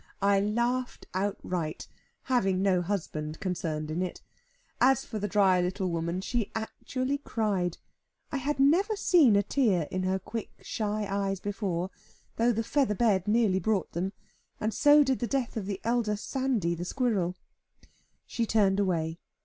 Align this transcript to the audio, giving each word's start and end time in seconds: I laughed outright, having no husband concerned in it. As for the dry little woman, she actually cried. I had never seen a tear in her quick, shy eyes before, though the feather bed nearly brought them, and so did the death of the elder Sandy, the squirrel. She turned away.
I 0.23 0.39
laughed 0.39 1.05
outright, 1.13 1.87
having 2.23 2.59
no 2.63 2.81
husband 2.81 3.39
concerned 3.39 3.91
in 3.91 4.01
it. 4.01 4.23
As 4.79 5.05
for 5.05 5.19
the 5.19 5.27
dry 5.27 5.61
little 5.61 5.91
woman, 5.91 6.21
she 6.21 6.51
actually 6.55 7.19
cried. 7.19 7.77
I 8.31 8.37
had 8.37 8.59
never 8.59 8.95
seen 8.95 9.35
a 9.35 9.43
tear 9.43 9.87
in 9.91 10.01
her 10.01 10.17
quick, 10.17 10.53
shy 10.63 11.05
eyes 11.07 11.39
before, 11.39 11.91
though 12.37 12.51
the 12.51 12.63
feather 12.63 12.95
bed 12.95 13.27
nearly 13.27 13.59
brought 13.59 13.91
them, 13.91 14.13
and 14.59 14.73
so 14.73 15.03
did 15.03 15.19
the 15.19 15.27
death 15.27 15.55
of 15.55 15.67
the 15.67 15.79
elder 15.83 16.15
Sandy, 16.15 16.73
the 16.73 16.83
squirrel. 16.83 17.35
She 18.25 18.47
turned 18.47 18.79
away. 18.79 19.19